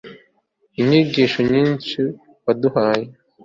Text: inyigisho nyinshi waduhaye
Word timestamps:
inyigisho 0.79 1.39
nyinshi 1.51 1.99
waduhaye 2.45 3.05